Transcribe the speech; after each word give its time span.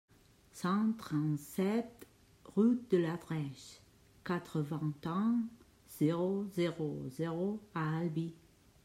cent 0.51 0.93
trente-sept 0.93 2.07
route 2.55 2.89
de 2.89 2.97
la 2.97 3.17
Drêche, 3.17 3.79
quatre-vingt-un, 4.25 5.41
zéro 5.91 6.47
zéro 6.55 7.03
zéro 7.11 7.59
à 7.75 7.99
Albi 7.99 8.33